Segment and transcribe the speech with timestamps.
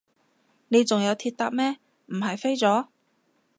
[0.69, 2.87] 你仲有鐵搭咩，唔係飛咗？